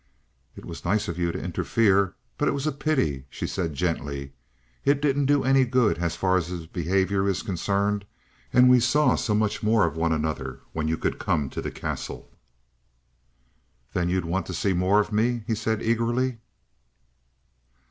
"It 0.55 0.65
was 0.65 0.83
nice 0.83 1.07
of 1.07 1.19
you 1.19 1.31
to 1.31 1.37
interfere, 1.39 2.15
but 2.39 2.47
it 2.47 2.53
was 2.55 2.65
a 2.65 2.71
pity," 2.71 3.25
she 3.29 3.45
said 3.45 3.75
gently. 3.75 4.33
"It 4.83 4.99
didn't 4.99 5.27
do 5.27 5.43
any 5.43 5.63
good 5.63 5.99
as 5.99 6.15
far 6.15 6.37
as 6.37 6.47
his 6.47 6.65
behaviour 6.65 7.29
is 7.29 7.43
concerned, 7.43 8.05
and 8.51 8.67
we 8.67 8.79
saw 8.79 9.13
so 9.13 9.35
much 9.35 9.61
more 9.61 9.85
of 9.85 9.95
one 9.95 10.11
another 10.11 10.61
when 10.73 10.87
you 10.87 10.97
could 10.97 11.19
come 11.19 11.51
to 11.51 11.61
the 11.61 11.69
Castle." 11.69 12.31
"Then 13.93 14.09
you 14.09 14.21
do 14.21 14.27
want 14.27 14.47
to 14.47 14.55
see 14.55 14.73
more 14.73 14.99
of 14.99 15.11
me?" 15.11 15.43
he 15.45 15.53
said 15.53 15.83
eagerly. 15.83 16.39